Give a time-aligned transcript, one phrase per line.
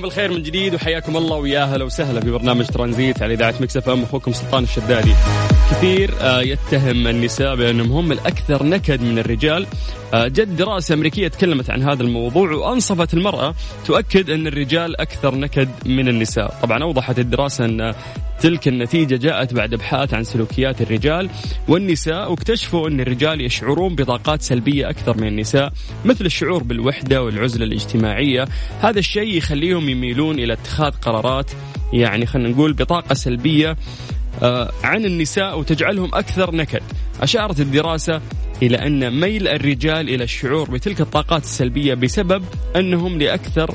[0.00, 3.88] mix الخير من جديد وحياكم الله ويا أهلا وسهلا في برنامج ترانزيت على إذاعة مكسف
[3.88, 5.14] إم أخوكم سلطان الشدادي.
[5.70, 9.66] كثير آه، يتهم النساء بأنهم هم الأكثر نكد من الرجال.
[10.14, 13.54] آه، جد دراسة أمريكية تكلمت عن هذا الموضوع وأنصفت المرأة
[13.86, 16.54] تؤكد أن الرجال أكثر نكد من النساء.
[16.62, 17.94] طبعا أوضحت الدراسة أن
[18.40, 21.30] تلك النتيجة جاءت بعد أبحاث عن سلوكيات الرجال
[21.68, 25.72] والنساء واكتشفوا أن الرجال يشعرون بطاقات سلبية أكثر من النساء
[26.04, 28.44] مثل الشعور بالوحدة والعزلة الاجتماعية
[28.80, 31.50] هذا الشيء يخليهم يميلون إلى اتخاذ قرارات
[31.92, 33.76] يعني خلينا نقول بطاقة سلبية آه،
[34.84, 36.82] عن النساء وتجعلهم أكثر نكد.
[37.22, 38.20] أشارت الدراسة
[38.62, 42.44] إلى أن ميل الرجال إلى الشعور بتلك الطاقات السلبية بسبب
[42.76, 43.74] أنهم لأكثر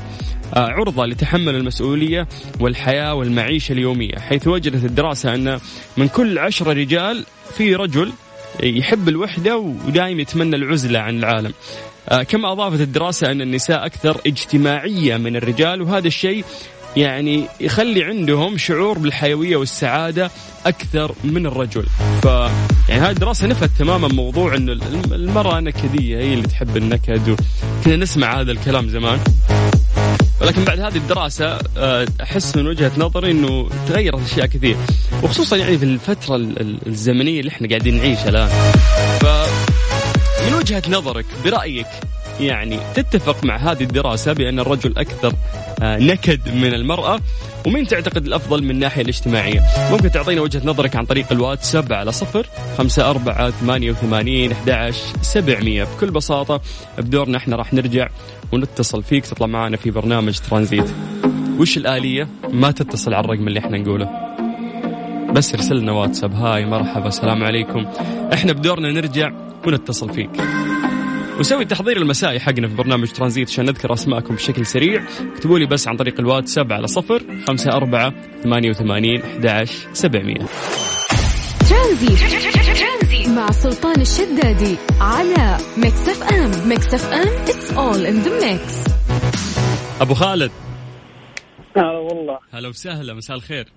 [0.54, 2.28] آه، عرضة لتحمل المسؤولية
[2.60, 5.60] والحياة والمعيشة اليومية حيث وجدت الدراسة أن
[5.96, 7.24] من كل عشرة رجال
[7.56, 8.12] في رجل
[8.62, 11.52] يحب الوحدة ودائما يتمنى العزلة عن العالم.
[12.08, 16.44] آه، كما أضافت الدراسة أن النساء أكثر اجتماعية من الرجال وهذا الشيء
[16.96, 20.30] يعني يخلي عندهم شعور بالحيوية والسعادة
[20.66, 21.86] أكثر من الرجل.
[22.22, 22.24] ف
[22.88, 24.68] يعني هذه الدراسة نفت تماما موضوع أن
[25.12, 27.28] المرأة نكدية هي اللي تحب النكد
[27.80, 29.18] وكنا نسمع هذا الكلام زمان.
[30.40, 34.76] ولكن بعد هذه الدراسة آه، أحس من وجهة نظري أنه تغيرت أشياء كثير.
[35.22, 36.36] وخصوصا يعني في الفترة
[36.86, 38.48] الزمنية اللي إحنا قاعدين نعيشها الآن.
[39.20, 39.26] ف
[40.46, 41.86] من وجهة نظرك برأيك
[42.40, 45.32] يعني تتفق مع هذه الدراسة بأن الرجل أكثر
[45.82, 47.20] آه، نكد من المرأة
[47.66, 52.46] ومين تعتقد الأفضل من الناحية الاجتماعية؟ ممكن تعطينا وجهة نظرك عن طريق الواتساب على صفر
[52.78, 54.92] خمسة أربعة ثمانية وثمانين أحد
[55.22, 55.84] سبعمية.
[55.84, 56.60] بكل بساطة
[56.98, 58.08] بدورنا إحنا راح نرجع
[58.52, 60.90] ونتصل فيك تطلع معنا في برنامج ترانزيت.
[61.58, 64.10] وش الآلية؟ ما تتصل على الرقم اللي إحنا نقوله.
[65.32, 66.34] بس ارسل لنا واتساب.
[66.34, 67.86] hi مرحبا السلام عليكم.
[68.32, 69.30] إحنا بدورنا نرجع
[69.66, 70.30] ونتصل فيك.
[71.38, 75.04] وسوي التحضير المسائي حقنا في برنامج ترانزيت عشان نذكر أسماءكم بشكل سريع.
[75.32, 80.46] اكتبوا لي بس عن طريق الواتساب على صفر خمسة أربعة ثمانية وثمانين أحد سبعمية.
[81.70, 83.28] ترانزيت.
[83.28, 88.90] مع سلطان الشدادي على Mix FM Mix FM it's all in the mix.
[90.00, 90.50] أبو خالد.
[91.76, 92.38] هلا والله.
[92.52, 93.72] هلا وسهلا مساء الخير.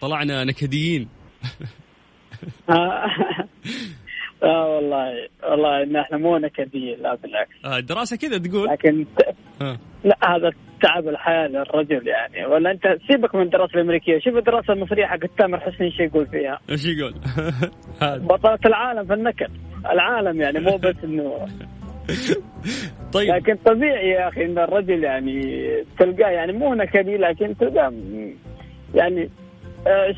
[0.00, 1.08] طلعنا نكديين.
[4.44, 7.64] آه والله والله إن إحنا مو نكديين لا بالعكس.
[7.64, 9.06] آه الدراسه كذا تقول؟ لكن
[9.62, 9.78] آه.
[10.04, 10.50] لا هذا
[10.82, 12.46] تعب الحياة للرجل يعني.
[12.46, 16.58] ولا أنت سيبك من الدراسة الأمريكية شوف الدراسة المصرية حق تامر حسني إيش يقول فيها.
[16.70, 17.14] إيش يقول؟
[18.30, 19.50] بطلة العالم في النكد.
[19.92, 21.46] العالم يعني مو بس إنه.
[23.14, 23.34] طيب.
[23.34, 25.40] لكن طبيعي يا أخي إن الرجل يعني
[25.98, 27.92] تلقاه يعني مو نكدي لكن تلقاه
[28.94, 29.43] يعني آه، آه،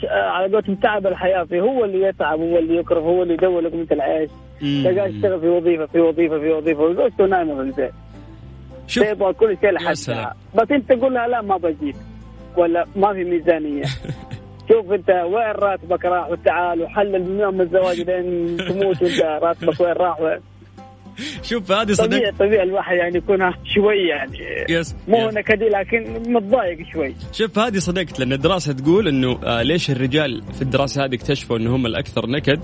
[0.09, 1.61] على قولتهم تعب الحياة فيه.
[1.61, 5.87] هو اللي يتعب هو اللي يكره هو اللي يدور لقمه العيش تلقاه يشتغل في وظيفة
[5.87, 6.83] في وظيفة في وظيفة.
[6.83, 7.93] وزوجته نايمه في البيت
[8.87, 9.95] شوف تبغى كل شيء لحد
[10.55, 11.97] بس أنت تقول لها لا ما بجيب.
[12.57, 13.83] ولا ما في ميزانية.
[14.69, 19.93] شوف أنت وين راتبك راح؟ وتعال وحلل من يوم الزواج لين تموت وانت راتبك وين
[19.93, 20.39] راح؟ وين
[21.51, 22.07] شوف هذه صدق.
[22.07, 24.39] طبيعي طبيعي الواحد يعني يكون شوي يعني
[24.71, 27.15] يس مو نكدي لكن متضايق شوي.
[27.33, 31.77] شوف هذه صدقت لأن الدراسة تقول إنه آه ليش الرجال في الدراسة هذه اكتشفوا إنه
[31.77, 32.61] هم الأكثر نكد؟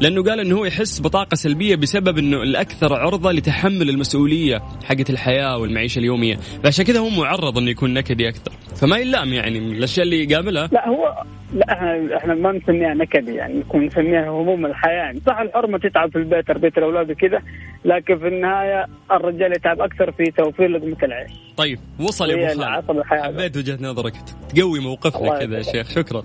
[0.00, 5.58] لأنه قال إنه هو يحس بطاقة سلبية بسبب إنه الأكثر عرضة لتحمل المسؤولية حقت الحياة
[5.58, 6.36] والمعيشة اليومية.
[6.64, 8.52] فعشان كذا هو معرض إنه يكون نكدي أكثر.
[8.76, 10.68] فما يلام يعني من الأشياء اللي يقابلها.
[10.72, 11.22] لا هو
[11.56, 14.92] لا إحنا إحنا ما نسميها نكد يعني نكون نسميها هموم الحياة.
[14.92, 17.42] يعني صح الحرمة تتعب في البيت تربيه الأولاد وكذا
[17.84, 21.30] لكن في النهاية الرجال يتعب أكثر في توفير لقمة العيش.
[21.56, 23.22] طيب وصل يا أبو خالد.
[23.22, 24.12] حبيت وجهة نظرك.
[24.54, 25.90] تقوي موقفنا كذا يا شيخ.
[25.90, 26.22] شكرا.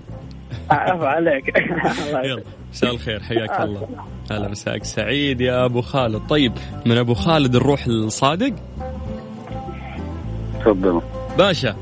[0.70, 1.58] عفو عليك.
[2.24, 3.20] يلا مساء الخير.
[3.20, 3.88] حياك الله.
[4.30, 4.84] هلا مساك.
[4.84, 6.26] سعيد يا أبو خالد.
[6.28, 6.52] طيب
[6.86, 8.54] من أبو خالد نروح للصادق
[10.60, 11.02] تفضل.
[11.38, 11.76] باشا.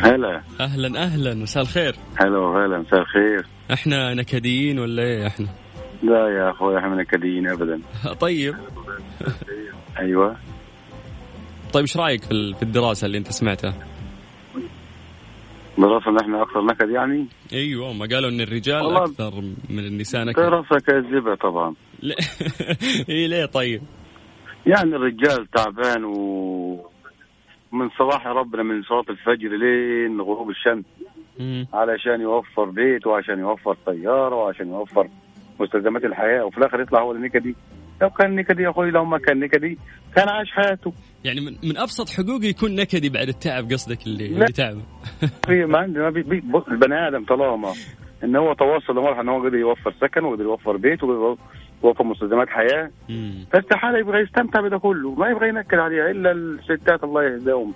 [0.00, 0.42] هلا.
[0.60, 1.34] أهلا أهلا.
[1.34, 1.94] مساء الخير.
[2.16, 3.46] هلا وهلا مساء الخير.
[3.72, 5.46] إحنا نكديين ولا إيه إحنا؟
[6.02, 7.80] لا يا أخوي إحنا نكديين ابدا.
[8.20, 8.54] طيب.
[9.98, 10.36] أيوه.
[11.72, 13.74] طيب إيش رأيك في ال- في الدراسة اللي أنت سمعتها؟
[15.78, 20.42] دراسة ان إحنا أكثر نكد يعني؟ أيوه ما قالوا إن الرجال أكثر من النساء نكد.
[20.42, 21.74] دراسة كاذبة طبعا.
[23.10, 23.82] اي ليه طيب؟
[24.66, 26.89] يعني الرجال تعبان و
[27.72, 30.84] من صباح ربنا من صلاة الفجر لين غروب الشمس.
[31.40, 31.66] مم.
[31.72, 35.08] علشان يوفر بيت وعشان يوفر طيارة وعشان يوفر
[35.60, 36.44] مستلزمات الحياة.
[36.44, 37.54] وفي الآخر يطلع هو النكدي
[38.02, 39.78] لو كان نكدي يا أخوي لو ما كان نكدي
[40.16, 40.92] كان عاش حياته.
[41.24, 44.26] يعني من, من أبسط حقوقه يكون نكدي بعد التعب قصدك اللي.
[44.26, 44.76] اللي تعب.
[45.46, 47.72] في ما عندي ما بي بي البني آدم طالما
[48.24, 51.42] إن هو توصل لمرحلة إن هو قدر يوفر سكن وقدر يوفر بيت وقدر
[51.84, 52.90] يوفر مستلزمات حياة.
[53.08, 53.46] مم.
[53.52, 55.14] فاستحالة يبغى يستمتع بده كله.
[55.14, 56.10] ما يبغى ينكد عليها.
[56.10, 57.72] إلا الستات الله يهداهم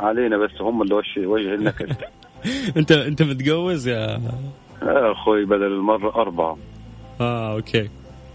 [0.00, 1.96] علينا بس هم اللي وش وجه النكد
[2.76, 4.20] انت انت متجوز يا
[4.82, 6.58] أخوي بدل المرة أربعة.
[7.20, 7.88] آه أوكي.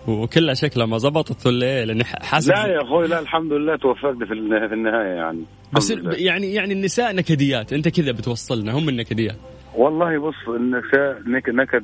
[0.07, 4.23] وكلها شكلها ما زبطت ولا إيه؟ لأني حاسس لا يا أخوي لا الحمد لله توفقت
[4.23, 5.43] في النها- في النهاية يعني.
[5.73, 5.91] بس.
[6.17, 7.73] يعني يعني النساء نكديات.
[7.73, 9.35] أنت كذا بتوصلنا هم النكديات.
[9.75, 11.83] والله بص النساء نك- نكد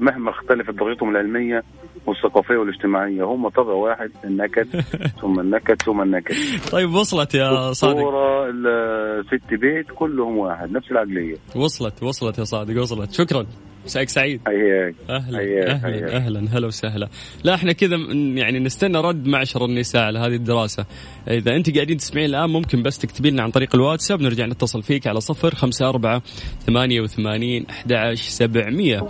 [0.00, 1.62] مهما اختلفت درجتهم العلمية
[2.06, 3.22] والثقافية والاجتماعية.
[3.24, 4.80] هم طبع واحد النكد
[5.22, 6.34] ثم النكد ثم النكد
[6.72, 7.98] طيب وصلت يا صادق.
[8.00, 11.36] صورة ال- ست بيت كلهم واحد نفس العقلية.
[11.56, 13.12] وصلت وصلت يا صادق وصلت.
[13.12, 13.46] شكرا.
[13.84, 14.40] مساك سعيد.
[14.48, 16.02] هي أهلا حياك، أهلا حياك.
[16.10, 17.08] أهلا هلا وسهلا.
[17.44, 17.96] لا إحنا كذا
[18.34, 20.86] يعني نستنى رد معشر النساء على هذه الدراسة.
[21.28, 25.06] إذا أنت قاعدين تسمعين الآن ممكن بس تكتبي لنا عن طريق الواتساب نرجع نتصل فيك
[25.06, 26.22] على صفر خمسة أربعة
[26.66, 29.00] ثمانية وثمانين أحد عشر سبعمية.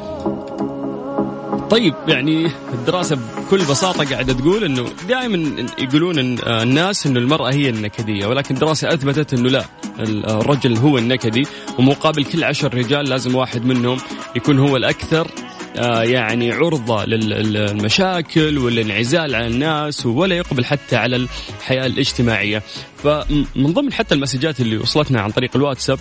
[1.75, 7.69] طيب يعني الدراسة بكل بساطة قاعدة تقول إنه دائما يقولون إن الناس إنه المرأة هي
[7.69, 9.65] النكدية ولكن الدراسة أثبتت إنه لا
[10.01, 11.47] ال- الرجل هو النكدي
[11.79, 13.99] ومقابل كل عشر رجال لازم واحد منهم
[14.37, 15.31] يكون هو الأكثر
[15.77, 21.27] آه، يعني عرضة للمشاكل والانعزال عن الناس ولا يقبل حتى على
[21.61, 22.63] الحياة الاجتماعية.
[23.03, 25.99] فمن ضمن حتى المسجات اللي وصلتنا عن طريق الواتساب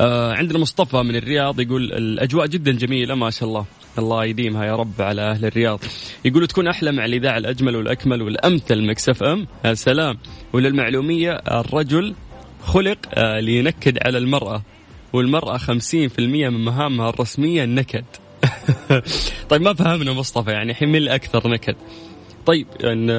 [0.00, 3.64] آه، عندنا مصطفى من الرياض يقول الأجواء جدا جميلة ما شاء الله.
[3.98, 5.80] الله يديمها يا رب على أهل الرياض.
[6.24, 9.46] يقول تكون أحلى مع الإذاعة الأجمل والأكمل والأمثل مكسف أم.
[9.64, 10.18] يا سلام.
[10.52, 12.14] وللمعلومية الرجل
[12.62, 14.62] خلق آه، لينكد على المرأة
[15.12, 18.04] والمرأة 50% من مهامها الرسمية النكد
[19.50, 21.76] طيب ما فهمنا مصطفى يعني مين الأكثر نكد.
[22.46, 23.12] طيب يعني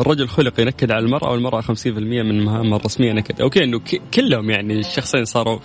[0.00, 3.40] الرجل خلق ينكد على المرأة والمرأة 50% من مهامها الرسمية نكد.
[3.40, 3.80] okay أنه
[4.14, 5.58] كلهم يعني الشخصين صاروا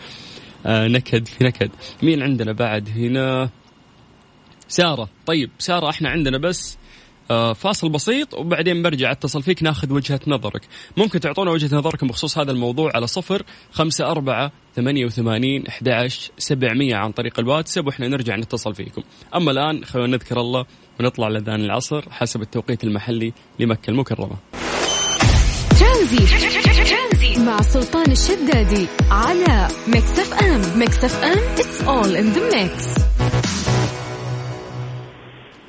[0.65, 1.71] آه، نكد في نكد.
[2.03, 3.49] مين عندنا بعد هنا؟
[4.67, 5.09] سارة.
[5.25, 6.77] طيب سارة إحنا عندنا بس
[7.31, 10.61] آه، فاصل بسيط وبعدين برجع أتصل فيك ناخذ وجهة نظرك.
[10.97, 16.95] ممكن تعطونا وجهة نظركم بخصوص هذا الموضوع على صفر خمسة أربعة ثمانية وثمانين أحد سبعمية
[16.95, 19.01] عن طريق الواتساب وإحنا نرجع نتصل فيكم.
[19.35, 20.65] أما الآن خلونا نذكر الله
[20.99, 24.37] ونطلع لذان العصر حسب التوقيت المحلي لمكة المكرمة.
[25.79, 26.39] ترانزيت.
[27.45, 32.99] مع سلطان الشدادي على Mix FM Mix FM it's all in the mix.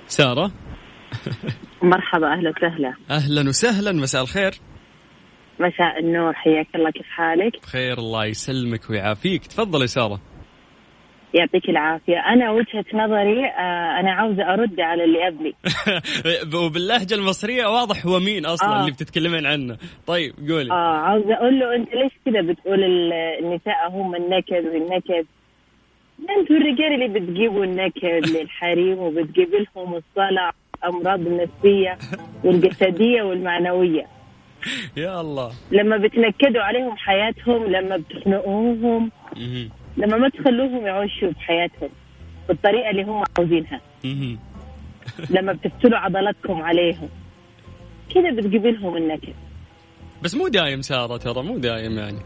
[0.06, 0.52] سارة.
[1.82, 2.94] مرحبا أهلا وسهلا.
[3.10, 4.52] أهلا وسهلا مساء الخير.
[5.60, 9.46] مساء النور حياك الله كيف حالك؟ بخير الله يسلمك ويعافيك.
[9.46, 10.20] تفضل يا سارة.
[11.34, 12.18] يعطيك العافية.
[12.18, 15.54] أنا وجهة نظري آه أنا عاوزة أرد على اللي قبلي.
[16.66, 18.80] وباللهجة المصرية واضح هو مين أصلا آه.
[18.80, 19.76] اللي بتتكلمين عنه.
[20.06, 20.70] طيب قولي.
[20.72, 25.26] آه عاوزة أقول له أنت ليش كذا بتقول ال- النساء هم النكد والنكد؟
[26.38, 30.52] أنتوا الرجال اللي بتجيبوا النكد للحريم وبتجيب لهم الصلع
[30.84, 31.98] أمراض النفسية
[32.44, 34.06] والجسدية والمعنوية.
[34.96, 35.52] يا الله.
[35.72, 39.10] لما بتنكدوا عليهم حياتهم لما بتخنقوهم.
[39.96, 41.88] لما ما تخلوهم يعيشوا بحياتهم
[42.48, 43.80] بالطريقة اللي هم عاوزينها.
[45.36, 47.08] لما بتفتلوا عضلاتكم عليهم.
[48.14, 49.34] كذا بتجيب لهم النكد
[50.22, 52.18] بس مو دايم سارة ترى مو دايم يعني.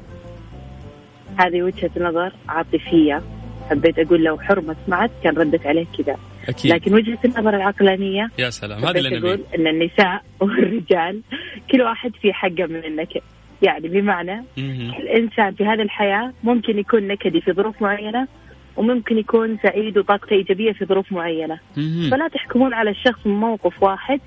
[1.36, 3.22] هذه وجهة نظر عاطفية.
[3.70, 6.16] حبيت أقول لو حرمة سمعت كان ردت عليه كذا.
[6.48, 6.72] أكيد.
[6.72, 8.30] لكن وجهة النظر العقلانية.
[8.38, 8.84] يا سلام.
[8.84, 11.22] هذا اللي أقول أن النساء والرجال
[11.70, 13.20] كل واحد في حقه من النكد
[13.64, 14.90] يعني بمعنى مهم.
[14.98, 18.28] الإنسان في هذه الحياة ممكن يكون نكدي في ظروف معينة
[18.76, 22.10] وممكن يكون سعيد وطاقته إيجابية في ظروف معينة مهم.
[22.10, 24.20] فلا تحكمون على الشخص من موقف واحد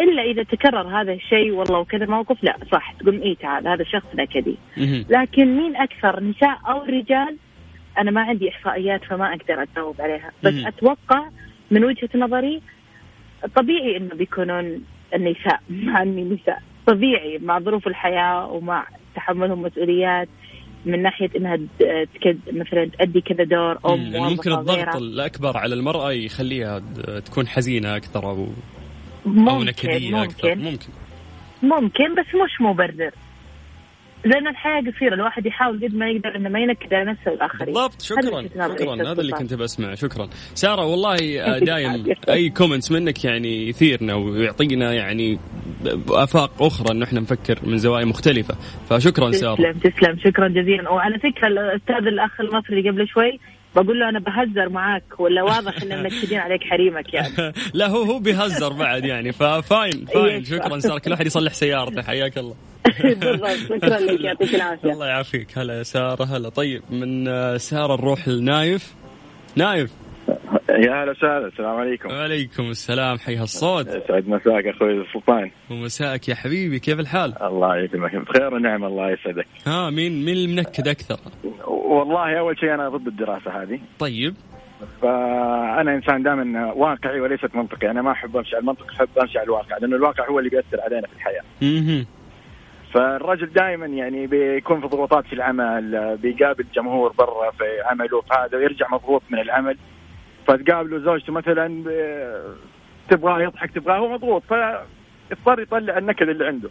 [0.00, 4.06] إلا إذا تكرر هذا الشيء والله وكذا موقف لا صح تقول إيه تعال هذا شخص
[4.14, 4.56] نكدي.
[5.10, 7.36] لكن مين أكثر نساء أو رجال
[7.98, 10.54] أنا ما عندي إحصائيات فما أقدر أجاوب عليها بس.
[10.66, 11.28] أتوقع
[11.70, 12.62] من وجهة نظري
[13.56, 14.84] طبيعي إنه بيكونون
[15.14, 20.28] النساء مع النساء طبيعي مع ظروف الحياة ومع تحملهم مسؤوليات
[20.86, 21.56] من ناحية إنها
[22.14, 24.96] تكد مثلا تأدي كذا دور أو يعني ممكن الضغط.
[24.96, 26.82] الأكبر على المرأة يخليها
[27.24, 28.30] تكون حزينة أكثر أو
[29.26, 30.54] أو ممكن نكدية أكثر.
[30.54, 30.64] ممكن.
[30.70, 30.86] ممكن.
[31.62, 33.10] ممكن بس مش مبرر.
[34.24, 35.14] لأن الحياة قصيرة.
[35.14, 38.02] الواحد يحاول قد ما يقدر إنه ما ينكد على نفسه والاخرين بالضبط.
[38.02, 38.42] شكرا.
[38.42, 38.94] شكرا.
[39.12, 39.32] هذا اللي.
[39.32, 40.28] كنت بسمع شكرا.
[40.54, 42.04] سارة والله آه، دايم.
[42.28, 45.38] أي كومنتس منك يعني يثيرنا ويعطينا يعني
[46.08, 48.54] افاق أخرى انه إحنا نفكر من زوايا مختلفة.
[48.90, 49.54] فشكرا سارة.
[49.56, 50.18] تسلم تسلم.
[50.24, 50.90] شكرا جزيلا.
[50.90, 53.40] وعلى فكرة الأستاذ الأخ المصري قبل شوي
[53.76, 57.52] بقول له أنا بهزر معاك ولا واضح إن منكدين عليك حريمك يعني.
[57.74, 59.32] لا هو هو بيهزر بعد يعني.
[59.32, 60.44] ف fine fine.
[60.54, 60.98] شكرا سارة.
[60.98, 62.02] كل واحد يصلح سيارته.
[62.02, 62.54] حياك الله.
[63.00, 63.48] بالضبط.
[63.68, 64.20] شكرا لك.
[64.20, 64.92] يعطيك العافية.
[64.92, 65.58] الله يعافيك.
[65.58, 66.48] هلا يا سارة هلا.
[66.48, 68.94] طيب من آه، سارة نروح لنايف
[69.56, 69.90] نايف.
[70.68, 72.08] يا هلا وسهلا السلام عليكم.
[72.08, 73.88] وعليكم السلام حي هالصوت.
[73.88, 75.50] سعد مساك أخوي سلطان.
[75.70, 79.46] ومساءك يا حبيبي كيف الحال؟ الله يكرمك بخير ونعم الله يسعدك.
[79.66, 81.16] ها مين مين المنكد أكثر؟
[81.66, 83.80] والله أول شيء أنا ضد الدراسة هذه.
[83.98, 84.34] طيب.
[85.02, 87.90] فأنا إنسان دائما واقعي وليست منطقي.
[87.90, 90.80] أنا ما أحب أمشي على المنطق أحب أمشي على الواقع لأنه الواقع هو اللي بيأثر
[90.80, 91.42] علينا في الحياة.
[91.62, 92.04] أها
[92.94, 98.58] فالرجل دائما يعني بيكون في ضغوطات في العمل بيقابل جمهور برا في عمله في هذا
[98.58, 99.76] ويرجع مضغوط من العمل.
[100.46, 102.54] فتقابله زوجته مثلا ب-
[103.10, 106.70] تبغاه يضحك تبغاه هو مضغوط فاضطر يطلع النكد اللي عنده.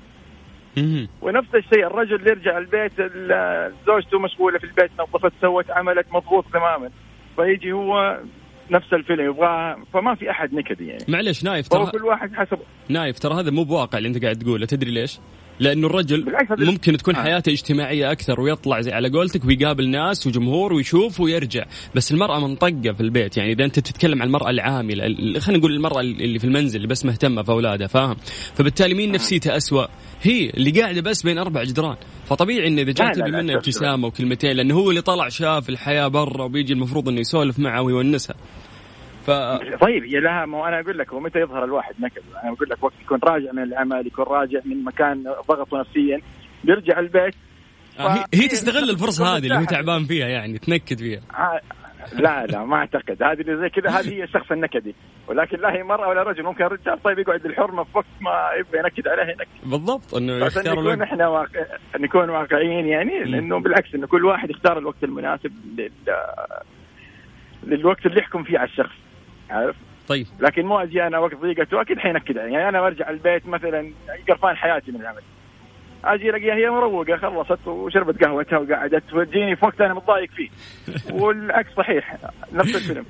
[1.22, 6.46] ونفس الشيء الرجل اللي يرجع البيت ال- زوجته مشغولة في البيت نظفت سوت عملت مضغوط
[6.54, 6.90] تماما.
[7.36, 8.20] فيجي هو
[8.72, 11.04] نفس الفيلم يبغاه فما في أحد نكدي يعني.
[11.08, 12.58] معلش نايف ترى كل واحد حسب
[12.90, 15.20] نايف ترى هذا مو بواقع اللي أنت قاعد تقوله تدري ليش؟
[15.62, 17.24] لأنه الرجل ممكن تكون آه.
[17.24, 21.66] حياته اجتماعية أكثر ويطلع زي على قولتك ويقابل ناس وجمهور ويشوف ويرجع.
[21.96, 25.74] بس المرأة منطقة في البيت يعني إذا أنت تتكلم عن المرأة العاملة ال- خلينا نقول
[25.76, 28.16] المرأة اللي في المنزل اللي بس مهتمة في أولادها فاهم؟
[28.56, 29.86] فبالتالي مين نفسيته أسوأ؟
[30.22, 31.96] هي اللي قاعدة بس بين أربع جدران.
[32.30, 36.44] فطبيعي انه إذا جات تبي منه ابتسامة وكلمتين لأنه هو اللي طلع شاف الحياة برا
[36.44, 38.36] وبيجي المفروض إنه يسولف معها ويونسها.
[39.26, 39.32] ف
[39.82, 42.84] طيب هي لها ما أنا أقول لك هو متى يظهر الواحد نكد؟ أنا أقول لك
[42.84, 46.22] وقت يكون راجع من العمل يكون راجع من مكان ضغطه نفسيا
[46.64, 47.36] بيرجع البيت.
[48.00, 49.64] آه، هي- هي تستغل ف- الفرصة هذه اللي هو.
[49.64, 51.22] تعبان فيها يعني تنكد فيها.
[51.38, 51.62] آه،
[52.14, 53.24] لا لا ما أعتقد.
[53.24, 54.96] هذه اللي زي كذا هذه هي الشخص النكدي.
[55.28, 56.44] ولكن لا هي مرأة ولا رجل.
[56.44, 59.70] ممكن الرجال طيب يقعد بالحرمة في وقت ما يبغى ينكد عليها ينكد.
[59.70, 61.02] بالضبط إنه يختار نكون الوقت.
[61.02, 61.66] إحنا واقع...
[62.00, 65.92] نكون واقعيين يعني لأنه بالعكس إنه كل واحد يختار الوقت المناسب لل...
[67.64, 68.96] للوقت اللي يحكم فيه على الشخص.
[69.52, 69.76] عارف؟
[70.08, 70.28] طيب.
[70.40, 72.54] لكن مو أجي أنا وقت ضيقته أكيد حينكد علي.
[72.54, 73.92] يعني أنا برجع البيت مثلا
[74.30, 75.22] قرفان حياتي من العمل.
[76.04, 80.50] أجي الاقيها هي مروقة خلصت وشربت قهوتها وقعدت وتجيني في وقت أنا متضايق فيه.
[81.22, 82.18] والعكس صحيح
[82.54, 83.06] نفس الفيلم.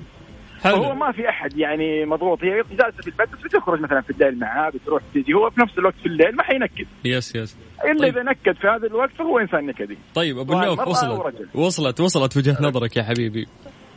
[0.63, 0.93] حلو.
[0.93, 4.69] ما في أحد يعني مضغوط هي جالسة في البيت بس بتخرج مثلا في الليل معاه
[4.69, 6.87] بتروح تجي هو في نفس الوقت في الليل ما حينكد.
[7.05, 7.57] يس يس.
[7.85, 8.17] إلا طيب.
[8.17, 9.97] إذا نكد في هذا الوقت فهو إنسان نكدي.
[10.15, 11.55] طيب أبو مرأة وصلت.
[11.55, 13.47] وصلت وصلت وجهة نظرك يا حبيبي.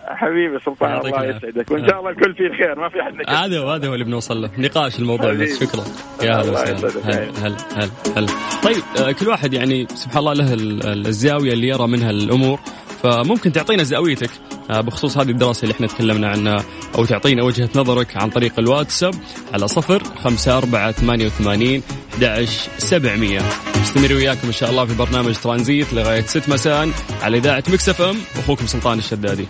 [0.08, 1.24] حبيبي سلطان الله.
[1.24, 3.30] يسعدك وإن شاء الله الكل فيه خير ما في أحد نكد.
[3.30, 4.50] هذا هو هذا هو اللي بنوصل له.
[4.58, 5.32] نقاش الموضوع.
[5.32, 5.84] بس شكرا.
[6.22, 6.88] يا هلا وسهلا.
[7.04, 8.26] هلا هلا هلا هلا.
[8.62, 12.60] طيب آه، كل واحد يعني سبحان الله له ال- ال- الزاوية اللي يرى منها الأمور.
[13.02, 14.30] فممكن تعطينا زاويتك
[14.70, 16.64] آه، بخصوص هذه الدراسة اللي إحنا تكلمنا عنها
[16.98, 19.14] أو تعطينا وجهة نظرك عن طريق الواتساب
[19.52, 21.82] على صفر خمسة أربعة ثمانية وثمانين
[22.78, 23.40] سبعمية.
[23.80, 26.88] مستمر وياكم إن شاء الله في برنامج ترانزيت لغاية ست مساء
[27.22, 28.16] على إذاعة مكسف أم.
[28.38, 29.46] أخوكم سلطان الشدادي.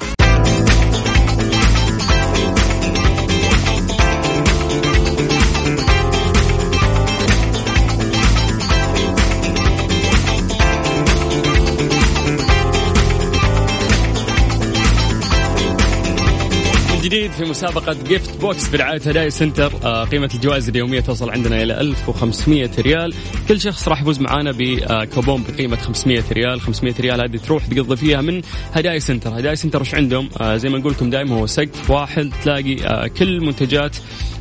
[17.14, 19.72] جديد في مسابقة Gift Box برعاية هدايا Center.
[19.84, 23.14] آه، قيمة الجوائز اليومية توصل عندنا إلى 1500 ريال.
[23.48, 26.60] كل شخص راح يفوز معانا بكوبون بقيمة 500 ريال.
[26.60, 28.42] 500 ريال هذه تروح تقضي فيها من
[28.72, 29.38] هدايا Center.
[29.38, 32.32] هدايا Center وش عندهم؟ آه، زي ما نقول لكم دائما هو سقف واحد.
[32.42, 33.96] تلاقي آه، كل المنتجات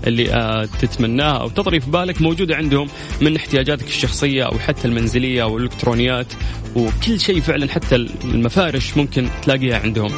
[0.08, 2.88] اللي آه، تتمناها أو تطري في بالك موجودة عندهم
[3.22, 6.27] من احتياجاتك الشخصية أو حتى المنزلية أو الإلكترونيات.
[6.75, 10.10] وكل شيء فعلا حتى المفارش ممكن تلاقيها عندهم.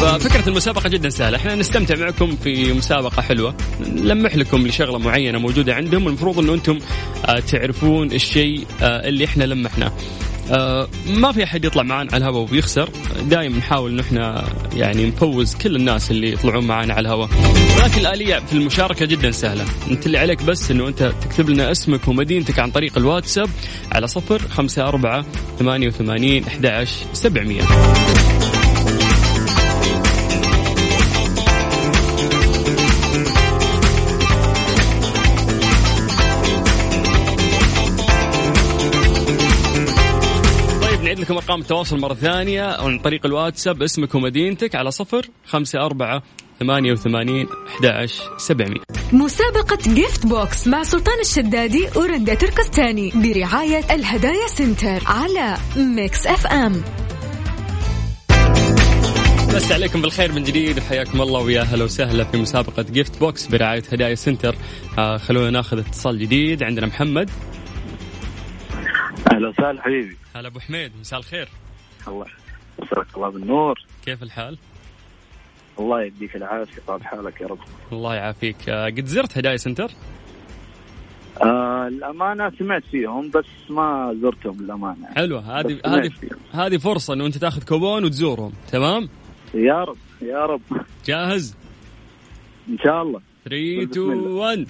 [0.00, 1.36] ففكرة المسابقة جدا سهلة.
[1.36, 3.54] إحنا نستمتع معكم في مسابقة حلوة.
[3.80, 6.06] نلمح لكم لشغلة معينة موجودة عندهم.
[6.06, 6.78] والمفروض إنه أنتم
[7.26, 9.92] آه، تعرفون الشيء آه، اللي إحنا لمحناه.
[11.06, 12.88] ما في أحد يطلع معنا على الهواء ويخسر.
[13.22, 14.44] دائما نحاول انه إحنا
[14.76, 17.28] يعني نفوز كل الناس اللي يطلعون معنا على الهواء.
[17.78, 19.64] ولكن الآلية في المشاركة جدا سهلة.
[19.90, 23.48] انت اللي عليك بس إنه أنت تكتب لنا اسمك ومدينتك عن طريق الواتساب
[23.92, 25.24] على صفر خمسة أربعة
[25.58, 27.62] ثمانية وثمانين أحد سبعمية.
[41.50, 43.82] ارقام التواصل مرة ثانية عن طريق الواتساب.
[43.82, 46.22] اسمك ومدينتك على صفر خمسة أربعة
[46.60, 48.80] ثمانية وثمانين أحد سبعمية.
[49.12, 56.82] مسابقة Gift Box مع سلطان الشدادي ورندا تركستاني برعاية الهدايا Center على Mix FM
[59.54, 63.82] مسا عليكم بالخير من جديد وحياكم الله ويا هلا وسهلا في مسابقة Gift Box برعاية
[63.92, 64.54] هدايا Center.
[64.98, 66.62] آه خلونا ناخذ اتصال جديد.
[66.62, 67.30] عندنا محمد.
[69.40, 71.48] أهلا وسهلا حبيبي هلا أبو حميد مساء الخير
[72.08, 72.26] الله
[72.82, 74.58] يمسيك الله بالنور كيف الحال؟
[75.78, 77.58] الله يديك العافية طال حالك يا رب
[77.92, 79.90] الله يعافيك آه قد زرت هدايا Center؟
[81.42, 86.10] آه الأمانة سمعت فيهم بس ما زرتهم للأمانة حلوة هذه هذه.
[86.52, 89.08] هذه فرصة إنه أنت تاخذ كوبون وتزورهم تمام؟
[89.54, 90.62] يا رب يا رب
[91.06, 91.56] جاهز؟
[92.68, 94.30] إن شاء الله 3 بسم 2 الله.
[94.30, 94.66] 1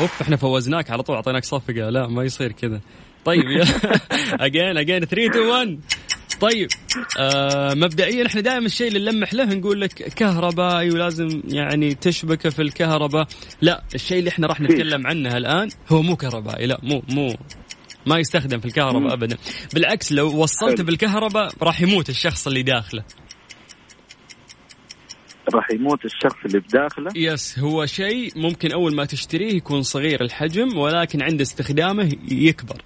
[0.00, 2.80] أوف إحنا فوزناك على طول أعطيناك صفقة لا ما يصير كذا
[3.24, 3.44] طيب
[4.40, 5.80] again again 3 2 1
[6.40, 6.68] طيب
[7.18, 12.62] آه مبدئيا إحنا دائما الشيء اللي نلمح له نقول لك كهربائي ولازم يعني تشبكه في
[12.62, 13.26] الكهرباء.
[13.60, 17.36] لا الشيء اللي إحنا راح نتكلم عنه الآن هو مو كهربائي لا مو مو
[18.06, 19.36] ما يستخدم في الكهرباء ابدا.
[19.74, 20.86] بالعكس لو وصلته حلو.
[20.86, 23.04] بالكهرباء راح يموت الشخص اللي داخله.
[25.54, 30.78] راح يموت الشخص اللي بداخله؟ يس هو شيء ممكن أول ما تشتريه يكون صغير الحجم
[30.78, 32.82] ولكن عند استخدامه يكبر.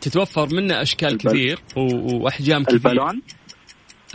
[0.00, 2.74] تتوفر منه أشكال البل- كثير وأحجام كثير.
[2.76, 3.22] البالون؟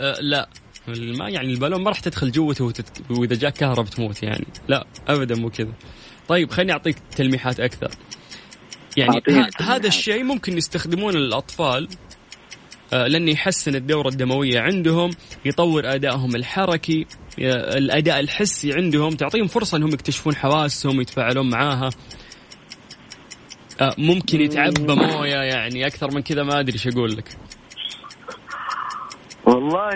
[0.00, 0.48] آه لا.
[0.88, 3.10] ما يعني البالون ما راح تدخل جوته وتت...
[3.10, 4.46] وإذا جاك كهرب تموت يعني.
[4.68, 5.72] لا ابدا مو كذا.
[6.28, 7.90] طيب خليني أعطيك تلميحات أكثر.
[8.96, 9.48] يعني ه...
[9.62, 9.86] هذا.
[9.88, 11.88] الشيء ممكن يستخدمونه الأطفال
[12.92, 15.10] آه، لأنه يحسن الدورة الدموية عندهم
[15.44, 17.06] يطور أدائهم الحركي
[17.40, 21.86] آه، الأداء الحسي عندهم تعطيهم فرصة إنهم يكتشفون حواسهم يتفاعلون معاها.
[21.86, 21.90] آه،
[23.98, 27.36] ممكن يتعبى مويه يعني أكثر من كذا ما أدري إيش أقول لك.
[29.46, 29.90] والله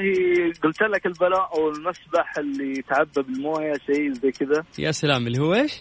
[0.64, 4.64] قلت لك البالون أو المسبح اللي يتعبى بالمويه شيء زي كذا.
[4.78, 5.72] يا سلام اللي هو إيش؟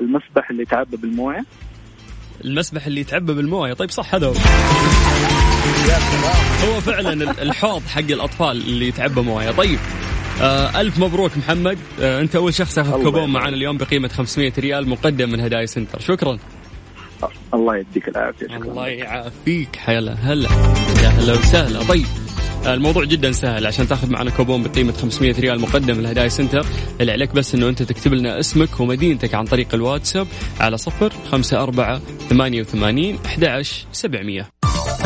[0.00, 1.44] المسبح اللي يتعبى بالمويه
[2.44, 4.32] المسبح اللي يتعبى بالمويه طيب صح هذا هو.
[6.64, 9.50] هو فعلا ال- الحوض حق الأطفال اللي يتعبى مويه.
[9.50, 9.78] طيب.
[10.40, 11.78] آه ألف مبروك محمد.
[12.00, 13.30] آه أنت أول شخص أخذ كوبون.
[13.30, 16.00] معنا اليوم بقيمة 500 ريال مقدم من هدايا Center.
[16.00, 16.38] شكرا.
[17.54, 18.46] الله يديك العافية.
[18.46, 18.56] شكرا.
[18.56, 19.76] الله يعافيك.
[19.76, 20.48] حيلا هلا.
[21.02, 21.82] يا هلا وسهلا.
[21.82, 22.06] طيب
[22.66, 23.66] آه، الموضوع جدا سهل.
[23.66, 26.66] عشان تأخذ معنا كوبون بقيمة 500 ريال مقدم من الهدايا سنتر
[27.00, 30.26] اللي عليك بس إنه أنت تكتب لنا اسمك ومدينتك عن طريق الواتساب
[30.60, 34.57] على صفر خمسة أربعة ثمانية وثمانين أحد سبعمية.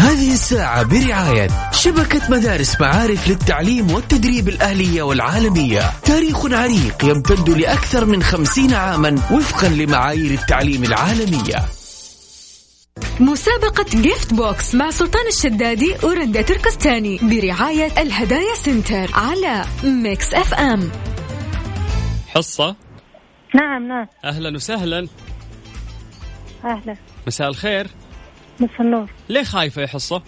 [0.02, 5.80] هذه الساعة برعاية شبكة مدارس معارف للتعليم والتدريب الأهلية والعالمية.
[6.04, 11.56] تاريخ عريق يمتد لأكثر من خمسين عاما وفقا لمعايير التعليم العالمية.
[13.20, 20.90] مسابقة Gift Box مع سلطان الشدادي ورندا تركستاني برعاية الهدايا Center على Mix FM
[22.28, 22.76] حصة؟
[23.54, 24.06] نعم نعم.
[24.24, 25.08] أهلا وسهلا.
[26.64, 26.96] أهلا.
[27.26, 27.86] مساء الخير.
[28.62, 29.10] مساء النور.
[29.28, 30.22] ليه خايفة يا حصة؟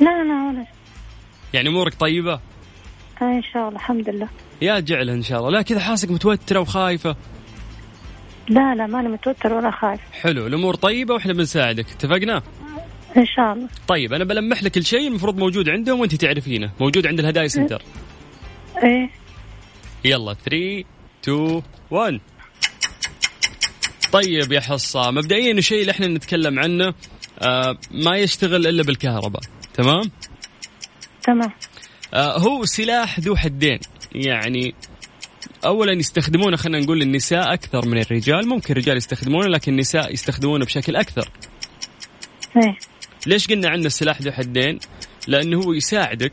[0.00, 0.66] لا لا ولا.
[1.54, 4.28] يعني أمورك طيبة؟ آه إن شاء الله الحمد لله.
[4.62, 5.50] يا جعل إن شاء الله.
[5.50, 7.16] لا كذا حاسك متوترة وخايفة.
[8.48, 11.90] لا لا ماني متوتر ولا خايف حلو الأمور طيبة وإحنا بنساعدك.
[11.90, 12.42] اتفقنا؟
[13.16, 13.68] إن شاء الله.
[13.88, 16.70] طيب أنا بلمح لك الشيء المفروض موجود عندهم وأنت تعرفينه.
[16.80, 17.82] موجود عند الهدايا سنتر.
[18.82, 19.10] إيه.
[20.04, 20.84] يلا 3
[21.22, 22.20] 2 1
[24.12, 25.10] طيب يا حصة.
[25.10, 26.94] مبدئيا الشيء اللي إحنا نتكلم عنه
[27.38, 29.42] آه ما يشتغل إلا بالكهرباء.
[29.74, 30.10] تمام؟
[31.22, 31.52] تمام.
[32.14, 33.78] آه هو سلاح ذو حدين.
[34.14, 34.74] يعني
[35.64, 38.48] اولا يستخدمونه خلينا نقول النساء أكثر من الرجال.
[38.48, 41.30] ممكن الرجال يستخدمونه لكن النساء يستخدمونه بشكل أكثر.
[42.56, 42.76] إيه.
[43.26, 44.78] ليش قلنا عنه السلاح ذو حدين؟
[45.26, 46.32] لأنه هو يساعدك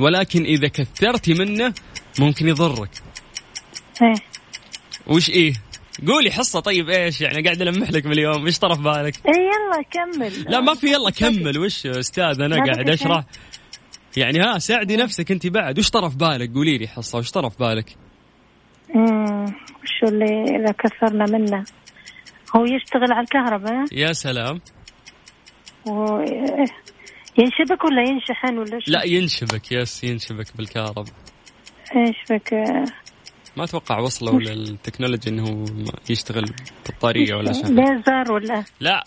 [0.00, 1.74] ولكن إذا كثرتي منه
[2.18, 2.90] ممكن يضرك.
[4.02, 4.14] إيه.
[5.06, 5.52] وش إيه؟
[6.08, 8.46] قولي حصة طيب إيش يعني؟ قاعد ألمح لك باليوم.
[8.46, 10.52] إيش طرف بالك؟ إيه يلا كمل.
[10.52, 11.58] لا ما في يلا كمل.
[11.58, 12.90] وش أستاذ أنا قاعد.
[12.90, 13.24] أشرح؟
[14.16, 15.78] يعني ها ساعدي نفسك أنت بعد.
[15.78, 17.96] وش طرف بالك؟ قولي لي حصة وش طرف بالك؟
[18.94, 21.64] أمم، وشو اللي إذا كثرنا منه؟
[22.56, 23.84] هو يشتغل على الكهرباء.
[23.92, 24.60] يا سلام.
[25.86, 26.20] و...
[27.38, 31.04] ينشبك ولا ينشحن ولا شو؟ لا ينشبك يس ينشبك بالكهرباء.
[31.96, 32.52] ينشبك
[33.56, 35.64] ما أتوقع وصلوا للتكنولوجيا إنه
[36.10, 36.52] يشتغل
[36.88, 39.04] بطاريه ولا شيء ليزر ولا؟ لا.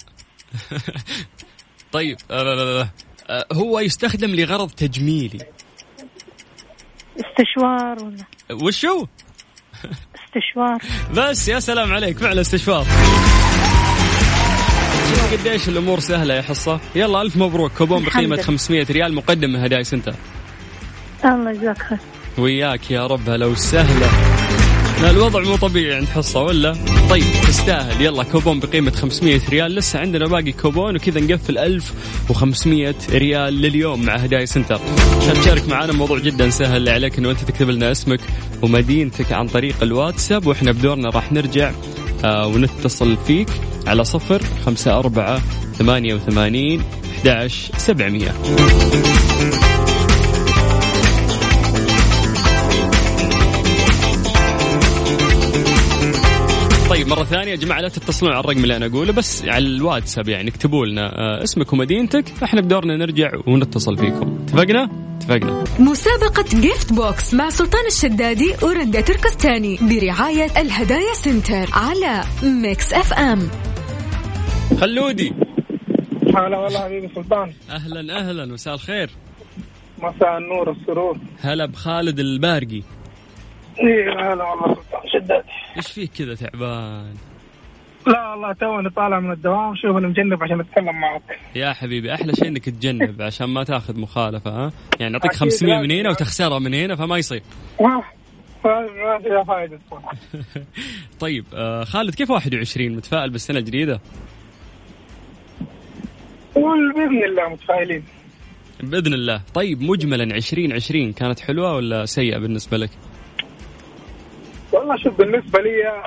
[1.91, 2.89] طيب آه
[3.29, 5.45] آه هو يستخدم لغرض تجميلي.
[7.19, 8.25] استشوار ولا؟
[8.63, 9.05] وشو؟
[10.25, 10.77] استشوار.
[11.17, 12.87] بس يا سلام عليك فعلا استشوار
[15.09, 16.79] شوف قديش الأمور سهلة يا حصة.
[16.95, 17.71] يلا ألف مبروك.
[17.71, 18.43] كوبون بقيمة لله.
[18.43, 19.13] 500 ريال.
[19.13, 20.15] مقدم من هدايا Center.
[21.25, 21.97] الله يجزاك خير.
[22.37, 23.99] وياك يا رب هلا وسهلا.
[23.99, 24.38] لا
[25.03, 26.75] الوضع مو طبيعي عند حصة ولا؟
[27.09, 28.01] طيب تستاهل.
[28.01, 29.75] يلا كوبون بقيمة 500 ريال.
[29.75, 34.79] لسه عندنا باقي كوبون وكذا نقفل 1500 ريال لليوم مع هدايا Center.
[35.21, 38.19] عشان تشارك معنا موضوع جدا سهل اللي عليك إنه أنت تكتب لنا اسمك
[38.61, 41.71] ومدينتك عن طريق الواتساب وإحنا بدورنا راح نرجع
[42.25, 43.47] آه ونتصل فيك
[43.87, 45.41] على صفر خمسة أربعة
[45.77, 46.83] ثمانية وثمانين
[47.17, 48.29] 11 700
[57.09, 60.49] مرة ثانية يا جماعة لا تتصلون على الرقم اللي أنا أقوله بس على الواتساب يعني
[60.49, 64.39] اكتبوا لنا آه، اسمك ومدينتك إحنا بدورنا نرجع ونتصل فيكم.
[64.43, 65.63] اتفقنا؟ اتفقنا.
[65.79, 73.49] مسابقة Gift Box مع سلطان الشدادي ورندا تركستاني برعاية الهدايا center على Mix FM.
[74.81, 75.33] خلودي.
[76.35, 77.53] هلا والله حبيبي سلطان.
[77.69, 79.09] أهلا أهلا مساء الخير.
[79.97, 82.81] مساء النور والسرور هلا بخالد البارقي.
[83.83, 85.43] هلا والله سلطان شداد
[85.77, 87.13] إيش فيك كذا تعبان؟
[88.07, 91.39] لا والله توني طالع من الدوام شوف أنا مجنب عشان أتكلم معك.
[91.55, 95.81] يا حبيبي أحلى شيء إنك تجنب عشان ما تاخذ مخالفة ها؟ يعني نعطيك أكيد 500
[95.81, 95.91] من.
[95.91, 97.41] هنا وتخسرها من هنا فما يصير.
[97.81, 98.03] ما
[98.63, 99.67] صراحة
[101.19, 103.99] طيب آه خالد كيف 21 متفائل بالسنة الجديدة؟
[106.55, 108.03] بإذن الله متفائلين.
[108.83, 109.41] بإذن الله.
[109.53, 112.89] طيب مجملا 2020 كانت حلوة ولا سيئة بالنسبة لك؟
[114.71, 116.03] والله شوف بالنسبة لي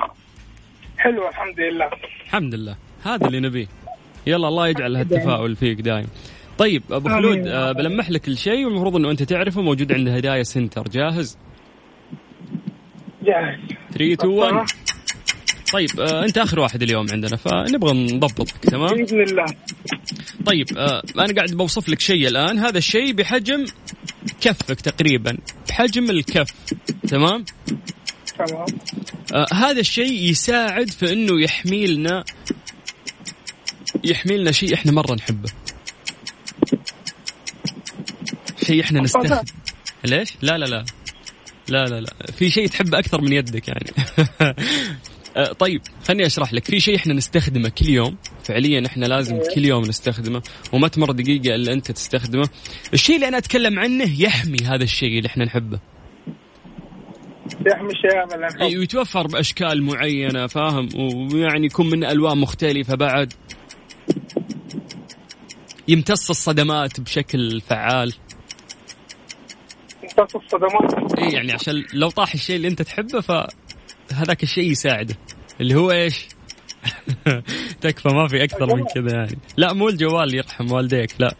[0.97, 1.89] حلوة الحمد لله.
[2.25, 2.75] الحمد لله.
[3.03, 3.67] هذا اللي نبيه.
[4.27, 6.07] يلا الله يجعل هالتفاؤل فيك دايم.
[6.57, 7.09] طيب أبو.
[7.09, 10.83] خلود آه بلمح لك الشيء والمفروض إنه أنت تعرفه موجود عند هدايا سنتر.
[10.83, 11.37] جاهز؟
[13.23, 13.59] جاهز.
[13.93, 14.69] 3 2 1
[15.73, 19.45] طيب آه أنت آخر واحد اليوم عندنا فنبغى نضبطك تمام؟ بإذن الله.
[20.45, 22.59] طيب آه أنا قاعد بوصف لك شيء الآن.
[22.59, 23.65] هذا الشيء بحجم
[24.41, 25.37] كفك تقريبا.
[25.69, 26.51] بحجم الكف
[27.07, 27.45] تمام؟
[28.37, 28.65] تمام
[29.33, 32.23] آه هذا الشيء يساعد في إنه يحمي لنا
[34.03, 35.49] يحمي لنا شيء إحنا مرة نحبه.
[38.63, 39.43] شيء إحنا نستخدم
[40.05, 40.85] ليش؟ لا لا لا.
[41.67, 42.31] لا لا لا.
[42.37, 43.91] في شيء تحبه أكثر من يدك يعني.
[45.37, 46.65] آه، طيب خليني أشرح لك.
[46.65, 48.17] في شيء إحنا نستخدمه كل يوم.
[48.43, 50.41] فعليا إحنا لازم كل يوم نستخدمه.
[50.73, 52.49] وما تمر دقيقة إلا أنت تستخدمه.
[52.93, 55.79] الشيء اللي أنا أتكلم عنه يحمي هذا الشيء اللي إحنا نحبه.
[57.67, 63.33] يحمي ويتوفر بأشكال معينة فاهم؟ ويعني يكون من ألوان مختلفة بعد.
[65.87, 68.13] يمتص الصدمات بشكل فعال.
[70.03, 71.19] امتص الصدمات.
[71.19, 75.15] إي يعني عشان لو طاح الشيء اللي أنت تحبه فهذاك الشيء يساعده.
[75.61, 76.27] اللي هو إيش؟
[77.81, 79.37] تكفى ما في أكثر من كذا يعني.
[79.57, 81.35] لا مو الجوال يرحم والديك لا.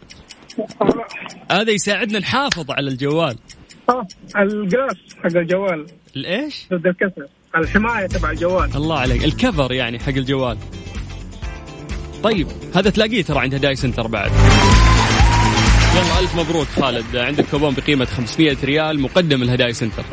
[1.50, 3.38] هذا يساعدنا نحافظ على الجوال.
[3.88, 5.86] آه، ال glass حق الجوال.
[6.16, 7.26] الإيش؟ ضد الكسر.
[7.56, 8.70] الحماية تبع الجوال.
[8.74, 9.24] الله عليك.
[9.24, 10.58] ال cover يعني حق الجوال.
[12.22, 14.30] طيب هذا تلاقيه ترى عند هدايا center بعد.
[15.94, 17.16] يلا ألف مبروك خالد.
[17.16, 20.04] عندك كوبون بقيمة 500 ريال مقدم الهدايا center.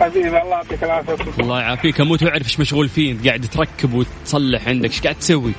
[0.00, 1.16] حبيبي الله يعطيك العافية.
[1.40, 2.00] الله يعافيك.
[2.00, 4.90] أموت واعرف إيش مشغول فيه قاعد تركب وتصلح عندك.
[4.90, 5.52] إيش قاعد تسوي؟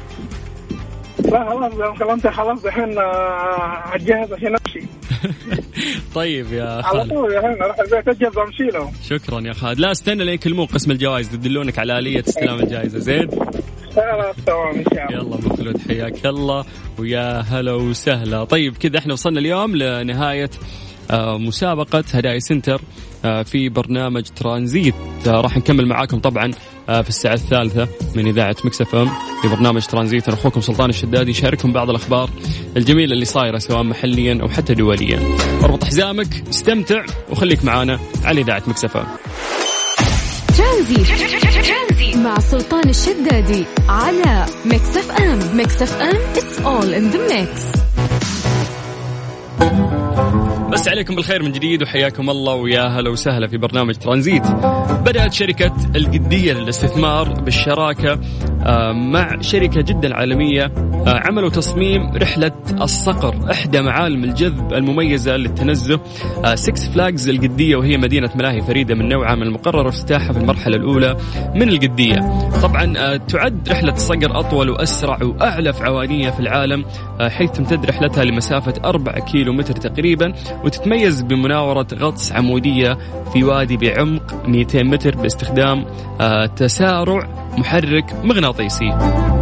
[1.19, 4.87] لا خلاص خلاص الحين آه، أجهز عشان أمشي.
[6.15, 7.09] طيب يا على خالد.
[7.09, 8.69] طول الحين أروح البيت اجهز وامشي
[9.09, 9.79] شكرا يا خالد.
[9.79, 12.99] لا استنى لين يكلمون قسم الجوائز يدلونك على آلية استلام الجائزة.
[12.99, 13.29] زين؟
[13.95, 15.21] خلاص تمام إن شاء الله.
[15.21, 16.65] يلا أبو خلود حياك الله
[16.99, 18.43] ويا هلا وسهلا.
[18.43, 20.49] طيب كذا إحنا وصلنا اليوم لنهاية
[21.11, 22.81] مسابقة هدايا center
[23.25, 24.95] آه، في برنامج ترانزيت.
[25.27, 26.51] آه، راح نكمل معاكم طبعا
[26.89, 29.09] آه، في الساعة الثالثة من إذاعة Mix FM
[29.41, 30.27] في برنامج ترانزيت.
[30.27, 32.29] أنا أخوكم سلطان الشدادي يشارككم بعض الأخبار
[32.77, 35.19] الجميلة اللي صايرة سواء محليا أو حتى دوليا.
[35.63, 39.05] أربط حزامك استمتع وخليك معانا على إذاعة Mix FM.
[40.57, 42.17] ترانزيت.
[42.17, 45.57] مع سلطان الشدادي على Mix FM.
[45.57, 47.79] Mix FM it's all in the mix.
[50.75, 54.43] بس عليكم بالخير من جديد وحياكم الله ويا هلا وسهلا في برنامج ترانزيت.
[55.05, 58.19] بدأت شركة القدية للاستثمار بالشراكة
[58.65, 65.99] آه، مع شركة جدا عالمية آه، عملوا تصميم رحلة الصقر إحدى معالم الجذب المميزة للتنزه
[66.55, 71.17] سكس فلاجز القدية وهي مدينة ملاهي فريدة من نوعها من المقرر افتتاحها في المرحلة الأولى
[71.55, 72.15] من القدية
[72.61, 76.85] طبعا آه، تعد رحلة الصقر أطول وأسرع وأعلى عوانية في العالم
[77.21, 80.33] حيث تمتد رحلتها لمسافة 4 كيلو متر تقريبا
[80.65, 82.97] وتتميز بمناورة غطس عمودية
[83.33, 85.85] في وادي بعمق 200 متر باستخدام
[86.21, 89.34] آه، تسارع محرك مغناطيسي.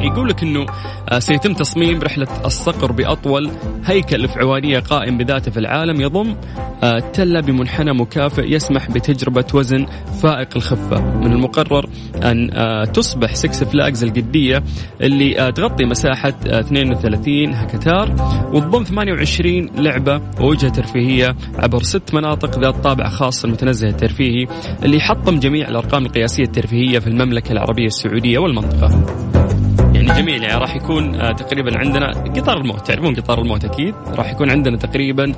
[0.00, 0.66] يقول لك إنه
[1.08, 3.50] آه، سيتم تصميم رحلة الصقر بأطول
[3.86, 6.36] هيكل فعوانية قائم بذاته في العالم يضم
[6.82, 9.86] آه، تله بمنحنى مكافئ يسمح بتجربة وزن
[10.22, 11.88] فائق الخفة من المقرر
[12.22, 14.62] أن آه، تصبح Six Flags القدية
[15.00, 18.10] اللي تغطي مساحة 32 هكتار
[18.52, 24.46] وتضم 28 لعبة ووجهة ترفيهية عبر ست مناطق ذات طابع خاص المتنزه الترفيهي
[24.84, 29.27] اللي يحطم جميع الأرقام القياسية الترفيهية في المملكة العربية السعودية والمنطقة.
[30.08, 34.30] يعني جميل يعني راح يكون آه تقريبا عندنا قطار الموت تعرفون قطار الموت أكيد راح
[34.30, 35.32] يكون عندنا تقريبا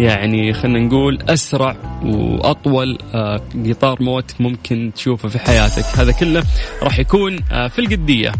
[0.00, 5.84] يعني خلينا نقول أسرع وأطول آه قطار موت ممكن تشوفه في حياتك.
[5.98, 6.42] هذا كله
[6.82, 8.32] راح يكون آه في القدية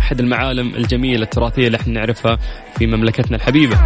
[0.00, 2.38] أحد المعالم الجميلة التراثية اللي إحنا نعرفها
[2.78, 3.78] في مملكتنا الحبيبة.